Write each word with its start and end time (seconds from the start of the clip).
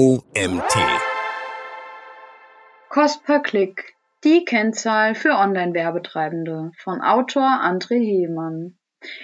OMT. 0.00 0.74
Kost 2.88 3.22
per 3.26 3.40
Klick. 3.40 3.96
Die 4.24 4.46
Kennzahl 4.46 5.14
für 5.14 5.32
Online-Werbetreibende 5.32 6.70
von 6.78 7.02
Autor 7.02 7.42
André 7.42 7.98
Heemann. 7.98 8.78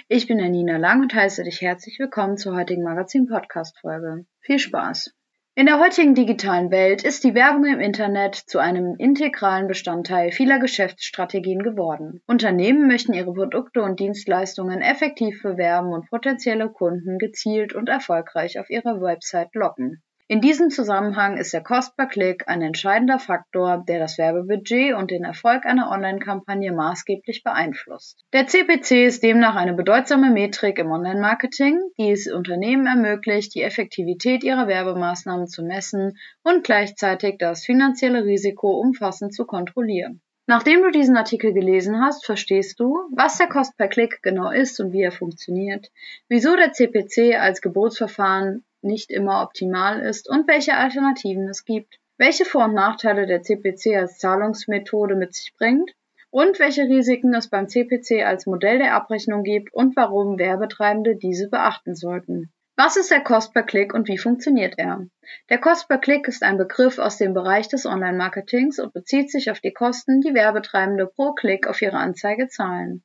Ich 0.07 0.27
bin 0.27 0.37
Nina 0.37 0.77
Lang 0.77 1.01
und 1.01 1.15
heiße 1.15 1.43
dich 1.45 1.61
herzlich 1.61 1.97
willkommen 1.97 2.37
zur 2.37 2.55
heutigen 2.55 2.83
Magazin-Podcast-Folge. 2.83 4.27
Viel 4.41 4.59
Spaß! 4.59 5.15
In 5.55 5.65
der 5.65 5.79
heutigen 5.79 6.13
digitalen 6.13 6.69
Welt 6.69 7.03
ist 7.03 7.23
die 7.23 7.33
Werbung 7.33 7.65
im 7.65 7.79
Internet 7.79 8.35
zu 8.35 8.59
einem 8.59 8.97
integralen 8.99 9.67
Bestandteil 9.67 10.31
vieler 10.31 10.59
Geschäftsstrategien 10.59 11.63
geworden. 11.63 12.21
Unternehmen 12.27 12.85
möchten 12.85 13.13
ihre 13.13 13.33
Produkte 13.33 13.81
und 13.81 13.99
Dienstleistungen 13.99 14.83
effektiv 14.83 15.41
bewerben 15.41 15.91
und 15.91 16.07
potenzielle 16.07 16.69
Kunden 16.69 17.17
gezielt 17.17 17.73
und 17.73 17.89
erfolgreich 17.89 18.59
auf 18.59 18.69
ihre 18.69 19.01
Website 19.01 19.55
locken. 19.55 20.03
In 20.29 20.41
diesem 20.41 20.69
Zusammenhang 20.69 21.37
ist 21.37 21.53
der 21.53 21.63
Cost 21.63 21.95
per 21.95 22.05
Click 22.05 22.49
ein 22.49 22.61
entscheidender 22.61 23.17
Faktor, 23.17 23.85
der 23.87 23.99
das 23.99 24.17
Werbebudget 24.17 24.93
und 24.93 25.09
den 25.09 25.23
Erfolg 25.23 25.65
einer 25.65 25.89
Online-Kampagne 25.89 26.73
maßgeblich 26.73 27.43
beeinflusst. 27.43 28.25
Der 28.33 28.45
CPC 28.45 29.05
ist 29.05 29.23
demnach 29.23 29.55
eine 29.55 29.73
bedeutsame 29.73 30.29
Metrik 30.29 30.79
im 30.79 30.91
Online-Marketing, 30.91 31.79
die 31.97 32.11
es 32.11 32.27
Unternehmen 32.27 32.87
ermöglicht, 32.87 33.55
die 33.55 33.61
Effektivität 33.61 34.43
ihrer 34.43 34.67
Werbemaßnahmen 34.67 35.47
zu 35.47 35.63
messen 35.63 36.17
und 36.43 36.65
gleichzeitig 36.65 37.37
das 37.37 37.63
finanzielle 37.63 38.25
Risiko 38.25 38.81
umfassend 38.81 39.33
zu 39.33 39.45
kontrollieren. 39.45 40.21
Nachdem 40.45 40.81
du 40.81 40.91
diesen 40.91 41.15
Artikel 41.15 41.53
gelesen 41.53 42.01
hast, 42.01 42.25
verstehst 42.25 42.81
du, 42.81 42.97
was 43.15 43.37
der 43.37 43.47
Cost 43.47 43.77
per 43.77 43.87
Click 43.87 44.21
genau 44.21 44.49
ist 44.49 44.79
und 44.81 44.91
wie 44.91 45.03
er 45.03 45.11
funktioniert, 45.13 45.87
wieso 46.27 46.57
der 46.57 46.73
CPC 46.73 47.37
als 47.39 47.61
Gebotsverfahren 47.61 48.65
nicht 48.81 49.11
immer 49.11 49.41
optimal 49.41 50.01
ist 50.01 50.29
und 50.29 50.47
welche 50.47 50.75
Alternativen 50.75 51.47
es 51.47 51.65
gibt, 51.65 51.99
welche 52.17 52.45
Vor- 52.45 52.65
und 52.65 52.73
Nachteile 52.73 53.27
der 53.27 53.41
CPC 53.41 53.95
als 53.95 54.17
Zahlungsmethode 54.17 55.15
mit 55.15 55.33
sich 55.33 55.53
bringt 55.57 55.91
und 56.29 56.59
welche 56.59 56.83
Risiken 56.83 57.33
es 57.33 57.49
beim 57.49 57.67
CPC 57.67 58.23
als 58.25 58.45
Modell 58.45 58.79
der 58.79 58.95
Abrechnung 58.95 59.43
gibt 59.43 59.73
und 59.73 59.95
warum 59.95 60.37
Werbetreibende 60.37 61.15
diese 61.15 61.49
beachten 61.49 61.95
sollten. 61.95 62.51
Was 62.75 62.95
ist 62.95 63.09
der 63.09 63.21
Cost 63.21 63.55
per 63.55 63.63
Click 63.63 63.93
und 63.93 64.07
wie 64.07 64.19
funktioniert 64.19 64.75
er? 64.77 65.07
Der 65.49 65.57
Cost 65.57 65.87
per 65.87 65.97
Click 65.97 66.27
ist 66.27 66.43
ein 66.43 66.59
Begriff 66.59 66.99
aus 66.99 67.17
dem 67.17 67.33
Bereich 67.33 67.67
des 67.69 67.87
Online-Marketings 67.87 68.77
und 68.77 68.93
bezieht 68.93 69.31
sich 69.31 69.49
auf 69.49 69.59
die 69.59 69.73
Kosten, 69.73 70.21
die 70.21 70.35
Werbetreibende 70.35 71.07
pro 71.07 71.33
Klick 71.33 71.65
auf 71.65 71.81
ihre 71.81 71.97
Anzeige 71.97 72.49
zahlen. 72.49 73.03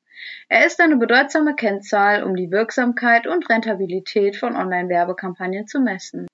Er 0.48 0.66
ist 0.66 0.80
eine 0.80 0.96
bedeutsame 0.96 1.54
Kennzahl, 1.54 2.22
um 2.22 2.36
die 2.36 2.50
Wirksamkeit 2.50 3.26
und 3.26 3.48
Rentabilität 3.48 4.36
von 4.36 4.56
Online-Werbekampagnen 4.56 5.66
zu 5.66 5.80
messen. 5.80 6.26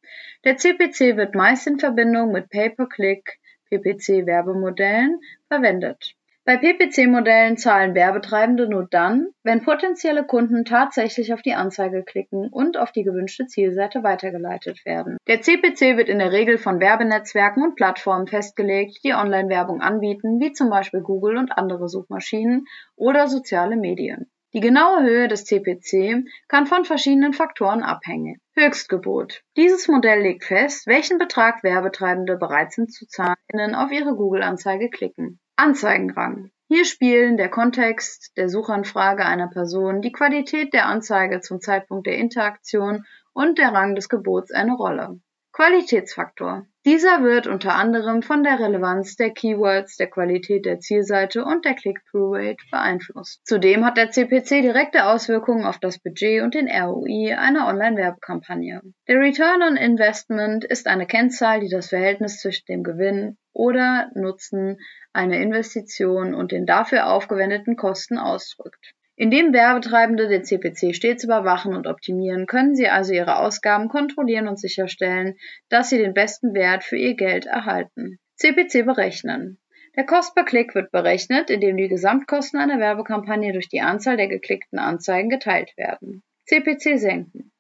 Der 0.45 0.57
CPC 0.57 1.17
wird 1.17 1.35
meist 1.35 1.67
in 1.67 1.79
Verbindung 1.79 2.33
mit 2.33 2.51
Pay-per-Click 2.51 3.39
PPC-Werbemodellen 3.71 5.21
verwendet. 5.49 6.15
Bei 6.49 6.57
PPC-Modellen 6.57 7.59
zahlen 7.59 7.95
Werbetreibende 7.95 8.71
nur 8.71 8.89
dann, 8.91 9.29
wenn 9.43 9.63
potenzielle 9.63 10.25
Kunden 10.25 10.65
tatsächlich 10.65 11.35
auf 11.35 11.43
die 11.43 11.53
Anzeige 11.53 12.03
klicken 12.03 12.49
und 12.51 12.79
auf 12.79 12.91
die 12.91 13.03
gewünschte 13.03 13.45
Zielseite 13.45 14.03
weitergeleitet 14.03 14.87
werden. 14.87 15.19
Der 15.27 15.43
CPC 15.43 15.99
wird 15.99 16.09
in 16.09 16.21
der 16.21 16.33
Regel 16.33 16.57
von 16.57 16.81
Werbenetzwerken 16.81 17.63
und 17.63 17.75
Plattformen 17.75 18.29
festgelegt, 18.29 19.01
die 19.05 19.13
Online-Werbung 19.13 19.83
anbieten, 19.83 20.41
wie 20.41 20.53
zum 20.53 20.71
Beispiel 20.71 21.03
Google 21.03 21.37
und 21.37 21.53
andere 21.53 21.87
Suchmaschinen 21.87 22.65
oder 22.97 23.29
soziale 23.29 23.77
Medien. 23.77 24.31
Die 24.55 24.61
genaue 24.61 25.03
Höhe 25.03 25.29
des 25.29 25.45
CPC 25.45 26.25
kann 26.49 26.65
von 26.65 26.87
verschiedenen 26.87 27.35
Faktoren 27.35 27.83
abhängen. 27.83 28.41
Höchstgebot. 28.57 29.43
Dieses 29.59 29.87
Modell 29.87 30.23
legt 30.23 30.45
fest, 30.45 30.87
welchen 30.87 31.19
Betrag 31.19 31.63
Werbetreibende 31.63 32.39
bereit 32.39 32.73
sind 32.73 32.91
zu 32.91 33.07
zahlen, 33.07 33.75
auf 33.75 33.93
ihre 33.93 34.15
Google-Anzeige 34.15 34.89
klicken. 34.89 35.41
Anzeigenrang. 35.59 36.53
Hier 36.69 36.85
spielen 36.85 37.37
der 37.37 37.49
Kontext 37.49 38.37
der 38.37 38.49
Suchanfrage 38.49 39.25
einer 39.25 39.49
Person, 39.49 40.03
die 40.03 40.13
Qualität 40.13 40.73
der 40.73 40.87
Anzeige 40.87 41.41
zum 41.41 41.61
Zeitpunkt 41.61 42.07
der 42.07 42.17
Interaktion 42.17 43.05
und 43.33 43.59
der 43.59 43.73
Rang 43.73 43.97
des 43.97 44.09
Gebots 44.09 44.53
eine 44.53 44.75
Rolle. 44.75 45.19
Qualitätsfaktor. 45.59 46.67
Dieser 46.87 47.25
wird 47.25 47.49
unter 47.49 47.75
anderem 47.75 48.23
von 48.23 48.45
der 48.45 48.61
Relevanz 48.61 49.17
der 49.17 49.31
Keywords, 49.31 49.97
der 49.97 50.07
Qualität 50.07 50.65
der 50.65 50.79
Zielseite 50.79 51.45
und 51.45 51.65
der 51.65 51.75
Click-Through-Rate 51.75 52.63
beeinflusst. 52.71 53.45
Zudem 53.45 53.85
hat 53.85 53.97
der 53.97 54.13
CPC 54.13 54.63
direkte 54.63 55.07
Auswirkungen 55.07 55.65
auf 55.65 55.81
das 55.81 55.99
Budget 55.99 56.43
und 56.43 56.55
den 56.55 56.69
ROI 56.69 57.37
einer 57.37 57.67
Online-Werbekampagne. 57.67 58.83
Der 59.09 59.19
Return 59.19 59.63
on 59.63 59.77
Investment 59.77 60.65
ist 60.65 60.87
eine 60.87 61.09
Kennzahl, 61.09 61.59
die 61.59 61.71
das 61.71 61.89
Verhältnis 61.89 62.39
zwischen 62.39 62.67
dem 62.67 62.85
Gewinn 62.85 63.37
oder 63.53 64.13
Nutzen 64.15 64.79
einer 65.13 65.39
Investition 65.39 66.37
und 66.37 66.53
den 66.53 66.67
dafür 66.67 67.09
aufgewendeten 67.09 67.75
Kosten 67.75 68.17
ausdrückt. 68.17 68.95
Indem 69.21 69.53
Werbetreibende 69.53 70.29
den 70.29 70.45
CPC 70.45 70.95
stets 70.95 71.25
überwachen 71.25 71.75
und 71.75 71.89
optimieren, 71.89 72.47
können 72.47 72.77
sie 72.77 72.87
also 72.87 73.13
ihre 73.13 73.41
Ausgaben 73.41 73.89
kontrollieren 73.89 74.47
und 74.47 74.61
sicherstellen, 74.61 75.35
dass 75.69 75.91
sie 75.91 75.99
den 75.99 76.15
besten 76.15 76.55
Wert 76.55 76.85
für 76.85 76.97
ihr 76.97 77.17
Geld 77.17 77.45
erhalten. 77.45 78.21
CPC 78.37 78.87
berechnen. 78.87 79.59
Der 79.97 80.07
Cost 80.07 80.37
per 80.37 80.45
Klick 80.45 80.77
wird 80.77 80.93
berechnet, 80.93 81.51
indem 81.51 81.77
die 81.77 81.89
Gesamtkosten 81.89 82.61
einer 82.61 82.79
Werbekampagne 82.79 83.53
durch 83.53 83.69
die 83.69 83.81
Anzahl 83.81 84.17
der 84.17 84.29
geklickten 84.29 84.79
Anzeigen 84.79 85.31
geteilt 85.31 85.77
werden. 85.77 86.23
CPC 86.47 87.01
senken. 87.01 87.51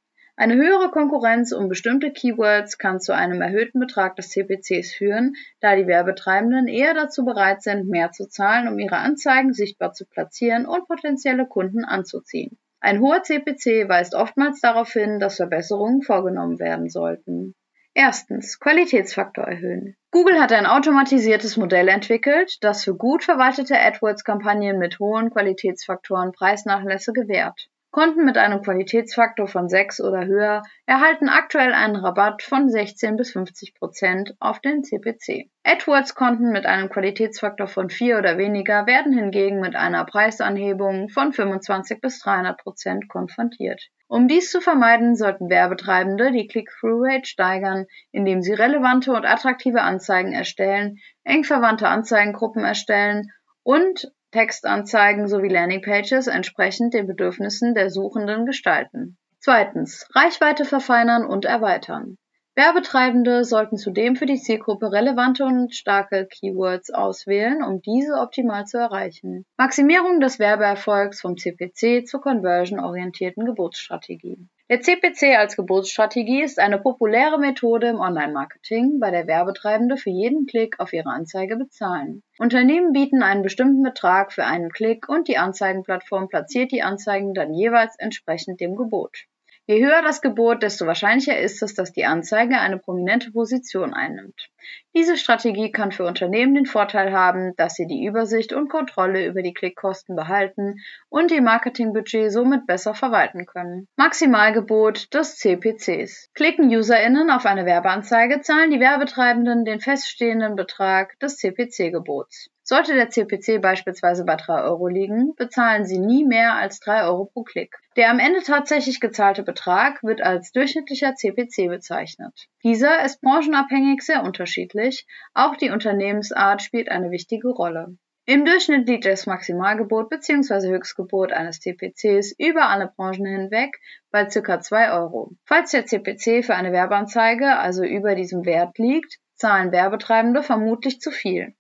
Eine 0.41 0.54
höhere 0.54 0.93
Konkurrenz 0.93 1.50
um 1.50 1.69
bestimmte 1.69 2.12
Keywords 2.12 2.78
kann 2.78 3.00
zu 3.00 3.12
einem 3.12 3.43
erhöhten 3.43 3.81
Betrag 3.81 4.15
des 4.15 4.28
CPCs 4.28 4.94
führen, 4.94 5.34
da 5.59 5.75
die 5.75 5.88
Werbetreibenden 5.88 6.69
eher 6.69 6.94
dazu 6.94 7.25
bereit 7.25 7.60
sind, 7.60 7.88
mehr 7.88 8.12
zu 8.12 8.28
zahlen, 8.28 8.69
um 8.69 8.78
ihre 8.78 8.99
Anzeigen 8.99 9.53
sichtbar 9.53 9.94
zu 9.94 10.06
platzieren 10.06 10.65
und 10.65 10.87
potenzielle 10.87 11.44
Kunden 11.44 11.84
anzuziehen. 11.84 12.56
Ein 12.78 13.00
hoher 13.00 13.25
CPC 13.25 13.88
weist 13.88 14.15
oftmals 14.15 14.60
darauf 14.60 14.93
hin, 14.93 15.19
dass 15.19 15.38
Verbesserungen 15.38 16.03
vorgenommen 16.03 16.60
werden 16.60 16.88
sollten. 16.88 17.56
Erstens. 17.93 18.60
Qualitätsfaktor 18.60 19.43
erhöhen. 19.43 19.97
Google 20.12 20.41
hat 20.41 20.53
ein 20.53 20.66
automatisiertes 20.66 21.56
Modell 21.56 21.88
entwickelt, 21.88 22.59
das 22.60 22.84
für 22.84 22.94
gut 22.94 23.25
verwaltete 23.25 23.76
AdWords-Kampagnen 23.76 24.78
mit 24.78 25.00
hohen 25.00 25.31
Qualitätsfaktoren 25.31 26.31
Preisnachlässe 26.31 27.12
gewährt. 27.12 27.69
Konten 27.91 28.26
mit 28.26 28.37
einem 28.37 28.60
Qualitätsfaktor 28.60 29.49
von 29.49 29.69
6 29.71 30.03
oder 30.03 30.26
höher 30.26 30.62
erhalten 30.84 31.31
aktuell 31.31 31.72
einen 31.72 31.97
Rabatt 31.97 32.43
von 32.43 32.69
16 32.69 33.16
bis 33.16 33.32
50 33.32 33.75
Prozent 33.75 34.34
auf 34.41 34.60
den 34.60 34.84
CPC. 34.84 35.50
AdWords-Konten 35.65 36.53
mit 36.53 36.66
einem 36.66 36.91
Qualitätsfaktor 36.91 37.66
von 37.66 37.88
4 37.88 38.19
oder 38.19 38.37
weniger 38.37 38.87
werden 38.87 39.15
hingegen 39.15 39.60
mit 39.60 39.75
einer 39.75 40.04
Preisanhebung 40.04 41.09
von 41.09 41.32
25 41.32 42.03
bis 42.03 42.21
300 42.21 42.59
Prozent 42.59 43.09
konfrontiert. 43.09 43.88
Um 44.06 44.28
dies 44.28 44.50
zu 44.50 44.60
vermeiden, 44.60 45.16
sollten 45.16 45.49
Werbetreibende 45.49 46.31
die 46.31 46.47
Click-Through-Rate 46.47 47.26
steigern, 47.26 47.87
indem 48.12 48.43
sie 48.43 48.53
relevante 48.53 49.12
und 49.12 49.25
attraktive 49.25 49.81
Anzeigen 49.81 50.32
erstellen, 50.34 50.99
eng 51.25 51.44
verwandte 51.44 51.88
Anzeigengruppen 51.88 52.65
erstellen 52.65 53.31
und 53.62 54.12
Textanzeigen 54.30 55.26
sowie 55.28 55.48
Landingpages 55.48 56.26
entsprechend 56.26 56.94
den 56.94 57.06
Bedürfnissen 57.06 57.74
der 57.74 57.90
Suchenden 57.90 58.44
gestalten. 58.46 59.16
Zweitens. 59.40 60.06
Reichweite 60.14 60.64
verfeinern 60.64 61.24
und 61.24 61.44
erweitern. 61.44 62.18
Werbetreibende 62.58 63.44
sollten 63.44 63.76
zudem 63.76 64.16
für 64.16 64.26
die 64.26 64.40
Zielgruppe 64.40 64.90
relevante 64.90 65.44
und 65.44 65.72
starke 65.72 66.26
Keywords 66.26 66.90
auswählen, 66.90 67.62
um 67.62 67.80
diese 67.80 68.14
optimal 68.14 68.66
zu 68.66 68.78
erreichen. 68.78 69.46
Maximierung 69.56 70.18
des 70.18 70.40
Werbeerfolgs 70.40 71.20
vom 71.20 71.36
CPC 71.36 72.04
zur 72.04 72.20
conversion-orientierten 72.20 73.46
Gebotsstrategie. 73.46 74.48
Der 74.70 74.82
CPC 74.82 75.34
als 75.38 75.56
Gebotsstrategie 75.56 76.42
ist 76.42 76.58
eine 76.58 76.78
populäre 76.78 77.38
Methode 77.38 77.88
im 77.88 78.00
Online-Marketing, 78.00 79.00
bei 79.00 79.10
der 79.10 79.26
Werbetreibende 79.26 79.96
für 79.96 80.10
jeden 80.10 80.44
Klick 80.44 80.78
auf 80.78 80.93
ihre 80.93 81.08
Anzeige 81.08 81.56
bezahlen. 81.56 82.22
Unternehmen 82.37 82.93
bieten 82.93 83.22
einen 83.22 83.43
bestimmten 83.43 83.82
Betrag 83.82 84.31
für 84.31 84.44
einen 84.44 84.70
Klick 84.70 85.08
und 85.08 85.26
die 85.26 85.38
Anzeigenplattform 85.38 86.28
platziert 86.28 86.70
die 86.70 86.82
Anzeigen 86.82 87.32
dann 87.32 87.54
jeweils 87.54 87.98
entsprechend 87.98 88.60
dem 88.60 88.76
Gebot. 88.76 89.25
Je 89.70 89.85
höher 89.85 90.00
das 90.00 90.23
Gebot, 90.23 90.62
desto 90.62 90.87
wahrscheinlicher 90.87 91.38
ist 91.38 91.62
es, 91.62 91.75
dass 91.75 91.93
die 91.93 92.06
Anzeige 92.06 92.59
eine 92.59 92.79
prominente 92.79 93.32
Position 93.32 93.93
einnimmt. 93.93 94.49
Diese 94.97 95.19
Strategie 95.19 95.70
kann 95.70 95.93
für 95.93 96.06
Unternehmen 96.06 96.55
den 96.55 96.65
Vorteil 96.65 97.12
haben, 97.12 97.55
dass 97.56 97.75
sie 97.75 97.87
die 97.87 98.06
Übersicht 98.06 98.55
und 98.55 98.70
Kontrolle 98.70 99.26
über 99.26 99.43
die 99.43 99.53
Klickkosten 99.53 100.17
behalten 100.17 100.76
und 101.11 101.31
ihr 101.32 101.43
Marketingbudget 101.43 102.32
somit 102.32 102.67
besser 102.67 102.94
verwalten 102.94 103.44
können. 103.44 103.88
Maximalgebot 103.97 105.12
des 105.12 105.37
CPCs. 105.37 106.31
Klicken 106.32 106.75
UserInnen 106.75 107.29
auf 107.31 107.44
eine 107.44 107.67
Werbeanzeige, 107.67 108.41
zahlen 108.41 108.70
die 108.70 108.81
Werbetreibenden 108.81 109.67
den 109.67 109.81
feststehenden 109.81 110.56
Betrag 110.56 111.19
des 111.20 111.37
CPC-Gebots. 111.37 112.49
Sollte 112.70 112.93
der 112.93 113.09
CPC 113.09 113.62
beispielsweise 113.62 114.26
bei 114.26 114.37
3 114.37 114.65
Euro 114.65 114.88
liegen, 114.88 115.35
bezahlen 115.37 115.87
Sie 115.87 115.99
nie 115.99 116.26
mehr 116.26 116.53
als 116.53 116.81
3 116.81 117.05
Euro 117.05 117.25
pro 117.25 117.43
Klick. 117.43 117.75
Der 117.97 118.11
am 118.11 118.19
Ende 118.19 118.43
tatsächlich 118.43 119.00
gezahlte 119.00 119.43
Betrag 119.43 120.03
wird 120.03 120.20
als 120.20 120.53
durchschnittlicher 120.53 121.15
CPC 121.15 121.69
bezeichnet. 121.69 122.49
Dieser 122.62 123.03
ist 123.06 123.23
branchenabhängig 123.23 124.03
sehr 124.03 124.23
unterschiedlich, 124.23 125.06
auch 125.32 125.56
die 125.56 125.70
Unternehmensart 125.70 126.61
spielt 126.61 126.91
eine 126.91 127.11
wichtige 127.11 127.49
Rolle. 127.49 127.97
Im 128.26 128.44
Durchschnitt 128.44 128.87
liegt 128.87 129.06
das 129.06 129.25
Maximalgebot 129.25 130.11
bzw. 130.11 130.69
Höchstgebot 130.69 131.32
eines 131.32 131.61
CPCs 131.61 132.35
über 132.37 132.69
alle 132.69 132.93
Branchen 132.94 133.25
hinweg 133.25 133.79
bei 134.11 134.26
ca. 134.26 134.61
2 134.61 134.93
Euro. 134.93 135.31
Falls 135.47 135.70
der 135.70 135.87
CPC 135.87 136.44
für 136.44 136.55
eine 136.55 136.73
Werbeanzeige 136.73 137.56
also 137.56 137.82
über 137.82 138.15
diesem 138.15 138.44
Wert 138.44 138.76
liegt, 138.76 139.17
zahlen 139.37 139.73
Werbetreibende 139.73 140.43
vermutlich 140.43 141.00
zu 141.00 141.11
viel. 141.11 141.55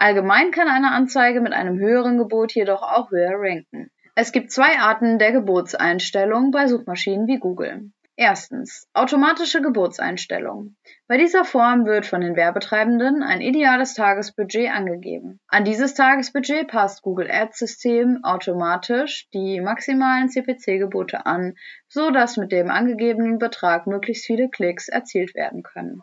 Allgemein 0.00 0.50
kann 0.50 0.66
eine 0.66 0.92
Anzeige 0.92 1.42
mit 1.42 1.52
einem 1.52 1.78
höheren 1.78 2.16
Gebot 2.16 2.54
jedoch 2.54 2.80
auch 2.80 3.10
höher 3.10 3.34
ranken. 3.34 3.90
Es 4.14 4.32
gibt 4.32 4.50
zwei 4.50 4.78
Arten 4.78 5.18
der 5.18 5.30
Gebotseinstellung 5.30 6.52
bei 6.52 6.68
Suchmaschinen 6.68 7.26
wie 7.26 7.38
Google. 7.38 7.90
Erstens. 8.16 8.88
Automatische 8.94 9.60
Gebotseinstellung. 9.60 10.74
Bei 11.06 11.18
dieser 11.18 11.44
Form 11.44 11.84
wird 11.84 12.06
von 12.06 12.22
den 12.22 12.34
Werbetreibenden 12.34 13.22
ein 13.22 13.42
ideales 13.42 13.92
Tagesbudget 13.92 14.70
angegeben. 14.70 15.38
An 15.48 15.66
dieses 15.66 15.92
Tagesbudget 15.92 16.68
passt 16.68 17.02
Google 17.02 17.30
Ads 17.30 17.58
System 17.58 18.20
automatisch 18.22 19.28
die 19.34 19.60
maximalen 19.60 20.30
CPC-Gebote 20.30 21.26
an, 21.26 21.56
so 21.88 22.10
dass 22.10 22.38
mit 22.38 22.52
dem 22.52 22.70
angegebenen 22.70 23.38
Betrag 23.38 23.86
möglichst 23.86 24.24
viele 24.24 24.48
Klicks 24.48 24.88
erzielt 24.88 25.34
werden 25.34 25.62
können. 25.62 26.00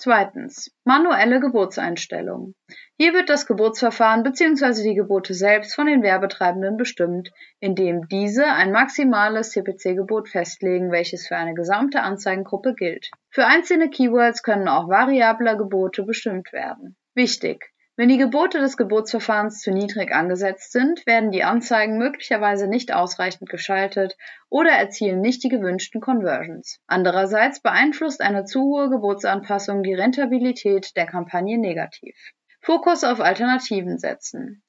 Zweitens. 0.00 0.70
Manuelle 0.84 1.40
Gebotseinstellung. 1.40 2.54
Hier 2.96 3.14
wird 3.14 3.28
das 3.28 3.46
Gebotsverfahren 3.46 4.22
bzw. 4.22 4.84
die 4.84 4.94
Gebote 4.94 5.34
selbst 5.34 5.74
von 5.74 5.88
den 5.88 6.04
Werbetreibenden 6.04 6.76
bestimmt, 6.76 7.32
indem 7.58 8.06
diese 8.06 8.46
ein 8.46 8.70
maximales 8.70 9.50
CPC-Gebot 9.50 10.28
festlegen, 10.28 10.92
welches 10.92 11.26
für 11.26 11.36
eine 11.36 11.54
gesamte 11.54 12.00
Anzeigengruppe 12.02 12.74
gilt. 12.74 13.10
Für 13.30 13.46
einzelne 13.46 13.90
Keywords 13.90 14.44
können 14.44 14.68
auch 14.68 14.88
variable 14.88 15.56
Gebote 15.56 16.04
bestimmt 16.04 16.52
werden. 16.52 16.96
Wichtig! 17.16 17.72
Wenn 17.98 18.10
die 18.10 18.16
Gebote 18.16 18.60
des 18.60 18.76
Gebotsverfahrens 18.76 19.60
zu 19.60 19.72
niedrig 19.72 20.14
angesetzt 20.14 20.70
sind, 20.70 21.04
werden 21.04 21.32
die 21.32 21.42
Anzeigen 21.42 21.98
möglicherweise 21.98 22.68
nicht 22.68 22.94
ausreichend 22.94 23.50
geschaltet 23.50 24.16
oder 24.48 24.70
erzielen 24.70 25.20
nicht 25.20 25.42
die 25.42 25.48
gewünschten 25.48 26.00
Conversions. 26.00 26.78
Andererseits 26.86 27.58
beeinflusst 27.60 28.20
eine 28.20 28.44
zu 28.44 28.60
hohe 28.60 28.88
Gebotsanpassung 28.88 29.82
die 29.82 29.94
Rentabilität 29.94 30.96
der 30.96 31.06
Kampagne 31.06 31.58
negativ. 31.58 32.14
Fokus 32.60 33.02
auf 33.02 33.18
Alternativen 33.18 33.98
setzen. 33.98 34.62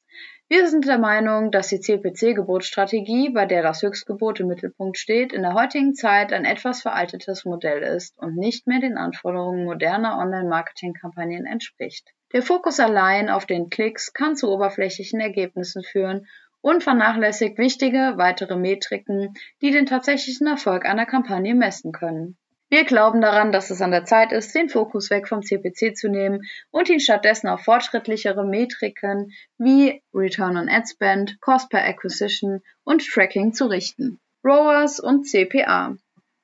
Wir 0.48 0.68
sind 0.68 0.88
der 0.88 0.98
Meinung, 0.98 1.52
dass 1.52 1.68
die 1.68 1.82
CPC-Gebotsstrategie, 1.82 3.30
bei 3.30 3.46
der 3.46 3.62
das 3.62 3.84
Höchstgebot 3.84 4.40
im 4.40 4.48
Mittelpunkt 4.48 4.98
steht, 4.98 5.34
in 5.34 5.44
der 5.44 5.54
heutigen 5.54 5.94
Zeit 5.94 6.34
ein 6.34 6.46
etwas 6.46 6.82
veraltetes 6.82 7.46
Modell 7.46 7.84
ist 7.84 8.18
und 8.18 8.38
nicht 8.38 8.66
mehr 8.66 8.80
den 8.80 8.98
Anforderungen 8.98 9.66
moderner 9.66 10.18
Online-Marketing-Kampagnen 10.18 11.46
entspricht. 11.46 12.12
Der 12.32 12.44
Fokus 12.44 12.80
allein 12.80 13.30
auf 13.30 13.46
den 13.46 13.70
Klicks 13.70 14.14
kann 14.14 14.36
zu 14.36 14.52
oberflächlichen 14.52 15.20
Ergebnissen 15.20 15.84
führen 15.84 16.28
und 16.62 16.84
vernachlässigt 16.84 17.58
wichtige 17.58 18.14
weitere 18.18 18.56
Metriken, 18.56 19.34
die 19.62 19.72
den 19.72 19.88
tatsächlichen 19.88 20.46
Erfolg 20.46 20.86
einer 20.86 21.06
Kampagne 21.06 21.56
messen 21.56 21.92
können. 21.92 22.38
Wir 22.72 22.86
glauben 22.86 23.20
daran, 23.20 23.52
dass 23.52 23.72
es 23.72 23.82
an 23.82 23.90
der 23.90 24.06
Zeit 24.06 24.32
ist, 24.32 24.54
den 24.54 24.70
Fokus 24.70 25.10
weg 25.10 25.28
vom 25.28 25.42
CPC 25.42 25.98
zu 25.98 26.08
nehmen 26.08 26.42
und 26.70 26.88
ihn 26.90 27.00
stattdessen 27.00 27.48
auf 27.48 27.62
fortschrittlichere 27.62 28.46
Metriken 28.46 29.32
wie 29.58 30.04
Return 30.14 30.56
on 30.56 30.70
Ad 30.70 30.86
Spend, 30.88 31.42
Cost 31.42 31.72
per 31.72 31.84
Acquisition 31.84 32.62
und 32.84 33.04
Tracking 33.04 33.54
zu 33.54 33.66
richten. 33.66 34.20
ROAS 34.46 35.00
und 35.00 35.28
CPA. 35.28 35.98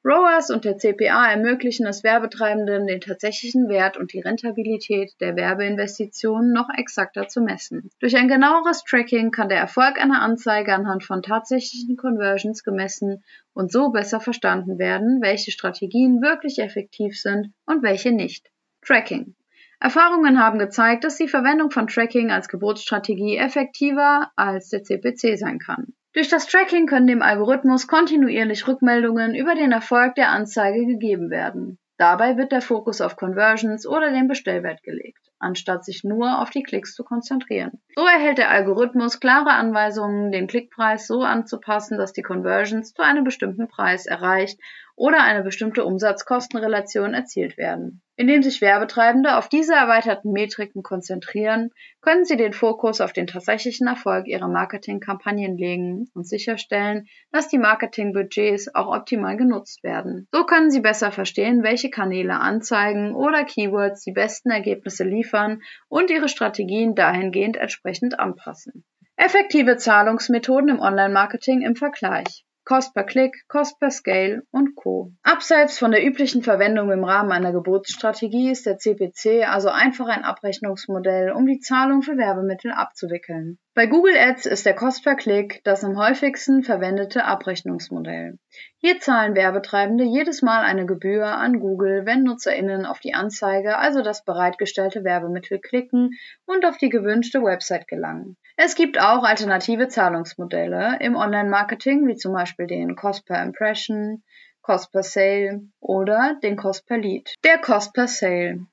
ROAS 0.08 0.52
und 0.52 0.66
der 0.66 0.78
CPA 0.78 1.32
ermöglichen 1.32 1.88
es 1.88 2.04
Werbetreibenden, 2.04 2.86
den 2.86 3.02
tatsächlichen 3.02 3.70
Wert 3.70 3.98
und 3.98 4.14
die 4.14 4.20
Rentabilität 4.20 5.14
der 5.20 5.36
Werbeinvestitionen 5.36 6.54
noch 6.54 6.70
exakter 6.78 7.28
zu 7.28 7.42
messen. 7.42 7.90
Durch 8.00 8.16
ein 8.16 8.28
genaueres 8.28 8.84
Tracking 8.84 9.32
kann 9.32 9.50
der 9.50 9.58
Erfolg 9.58 10.00
einer 10.00 10.22
Anzeige 10.22 10.76
anhand 10.76 11.04
von 11.04 11.24
tatsächlichen 11.24 11.98
Conversions 11.98 12.64
gemessen 12.64 13.24
und 13.56 13.72
so 13.72 13.90
besser 13.90 14.20
verstanden 14.20 14.78
werden, 14.78 15.24
welche 15.24 15.50
Strategien 15.50 16.22
wirklich 16.22 16.60
effektiv 16.60 17.20
sind 17.20 17.52
und 17.66 17.82
welche 17.82 18.12
nicht. 18.12 18.52
Tracking. 18.86 19.34
Erfahrungen 19.80 20.40
haben 20.40 20.60
gezeigt, 20.60 21.04
dass 21.04 21.18
die 21.18 21.28
Verwendung 21.28 21.72
von 21.72 21.88
Tracking 21.88 22.30
als 22.30 22.48
Geburtsstrategie 22.48 23.38
effektiver 23.38 24.30
als 24.36 24.70
der 24.70 24.84
CPC 24.84 25.36
sein 25.36 25.58
kann. 25.58 25.96
Durch 26.16 26.30
das 26.30 26.48
Tracking 26.48 26.88
können 26.88 27.08
dem 27.08 27.22
Algorithmus 27.22 27.88
kontinuierlich 27.88 28.70
Rückmeldungen 28.70 29.36
über 29.36 29.54
den 29.54 29.74
Erfolg 29.74 30.16
der 30.16 30.30
Anzeige 30.30 30.86
gegeben 30.86 31.30
werden. 31.30 31.78
Dabei 31.98 32.38
wird 32.38 32.54
der 32.54 32.62
Fokus 32.62 33.02
auf 33.02 33.18
Conversions 33.18 33.86
oder 33.86 34.12
den 34.12 34.30
Bestellwert 34.30 34.82
gelegt, 34.82 35.30
anstatt 35.40 35.84
sich 35.84 36.06
nur 36.06 36.42
auf 36.42 36.52
die 36.52 36.64
Klicks 36.64 36.96
zu 36.96 37.04
konzentrieren. 37.04 37.82
So 37.98 38.06
erhält 38.06 38.38
der 38.38 38.50
Algorithmus 38.50 39.20
klare 39.20 39.52
Anweisungen, 39.52 40.32
den 40.32 40.48
Klickpreis 40.48 41.06
so 41.06 41.22
anzupassen, 41.22 41.98
dass 41.98 42.14
die 42.14 42.22
Conversions 42.22 42.94
zu 42.94 43.02
einem 43.02 43.26
bestimmten 43.26 43.68
Preis 43.68 44.06
erreicht 44.06 44.58
oder 44.96 45.24
eine 45.24 45.44
bestimmte 45.44 45.84
Umsatz-Kosten-Relation 45.84 47.14
erzielt 47.14 47.58
werden. 47.58 48.02
Indem 48.16 48.42
sich 48.44 48.62
Werbetreibende 48.62 49.38
auf 49.38 49.50
diese 49.50 49.74
erweiterten 49.74 50.32
Metriken 50.32 50.84
konzentrieren, 50.84 51.72
können 52.02 52.24
sie 52.24 52.38
den 52.38 52.54
Fokus 52.54 53.02
auf 53.02 53.12
den 53.12 53.28
tatsächlichen 53.28 53.88
Erfolg 53.88 54.28
ihrer 54.28 54.48
Marketingkampagnen 54.48 55.58
legen 55.58 56.10
und 56.14 56.26
sicherstellen, 56.26 57.08
dass 57.32 57.50
die 57.50 57.58
Marketingbudgets 57.58 58.74
auch 58.74 58.96
optimal 58.96 59.36
genutzt 59.36 59.84
werden. 59.84 60.30
So 60.32 60.46
können 60.46 60.72
sie 60.72 60.80
besser 60.80 61.12
verstehen, 61.12 61.62
welche 61.64 61.90
Kanäle 61.90 62.40
Anzeigen 62.40 63.14
oder 63.16 63.44
Keywords 63.44 64.02
die 64.04 64.14
besten 64.14 64.50
Ergebnisse 64.50 65.04
liefern 65.04 65.62
und 65.90 66.10
ihre 66.10 66.30
Strategien 66.30 66.96
dahingehend 66.96 67.58
entsprechend 67.58 68.18
anpassen. 68.18 68.86
Effektive 69.18 69.76
Zahlungsmethoden 69.76 70.70
im 70.70 70.80
Online-Marketing 70.80 71.62
im 71.62 71.76
Vergleich. 71.76 72.46
Cost 72.66 72.96
per 72.96 73.04
Click, 73.04 73.48
Cost 73.48 73.80
per 73.80 73.92
Scale 73.92 74.42
und 74.50 74.76
Co. 74.76 75.12
Abseits 75.22 75.78
von 75.78 75.92
der 75.92 76.04
üblichen 76.04 76.42
Verwendung 76.42 76.92
im 76.92 77.04
Rahmen 77.04 77.32
einer 77.32 77.52
Geburtsstrategie 77.52 78.50
ist 78.50 78.66
der 78.66 78.80
CPC 78.80 79.48
also 79.48 79.70
einfach 79.70 80.08
ein 80.08 80.24
Abrechnungsmodell, 80.24 81.32
um 81.32 81.46
die 81.46 81.60
Zahlung 81.60 82.02
für 82.02 82.18
Werbemittel 82.18 82.72
abzuwickeln. 82.72 83.60
Bei 83.78 83.88
Google 83.88 84.16
Ads 84.18 84.46
ist 84.46 84.66
der 84.66 84.74
Cost 84.74 85.04
per 85.04 85.16
Click 85.16 85.60
das 85.66 85.84
am 85.84 85.98
häufigsten 85.98 86.64
verwendete 86.64 87.26
Abrechnungsmodell. 87.26 88.40
Hier 88.78 89.02
zahlen 89.02 89.36
Werbetreibende 89.36 90.06
jedes 90.06 90.42
Mal 90.42 90.64
eine 90.64 90.86
Gebühr 90.86 91.26
an 91.26 91.60
Google, 91.60 92.06
wenn 92.06 92.24
NutzerInnen 92.24 92.86
auf 92.86 93.00
die 93.02 93.14
Anzeige, 93.14 93.78
also 93.78 94.02
das 94.02 94.24
bereitgestellte 94.24 95.04
Werbemittel 95.04 95.60
klicken 95.60 96.12
und 96.46 96.66
auf 96.66 96.78
die 96.78 96.88
gewünschte 96.88 97.44
Website 97.44 97.90
gelangen. 97.90 98.38
Es 98.56 98.76
gibt 98.76 98.98
auch 98.98 99.26
alternative 99.26 99.90
Zahlungsmodelle 99.90 101.00
im 101.02 101.18
Online-Marketing, 101.18 102.08
wie 102.08 102.16
zum 102.16 102.32
Beispiel 102.32 102.68
den 102.68 102.96
Cost 102.96 103.26
per 103.26 103.44
Impression, 103.44 104.24
Cost 104.62 104.94
per 104.94 105.04
Sale 105.04 105.64
oder 105.82 106.40
den 106.42 106.56
Cost 106.56 106.88
per 106.88 106.98
Lead. 106.98 107.36
Der 107.44 107.58
Cost 107.58 107.94
per 107.94 108.08
Sale. 108.08 108.68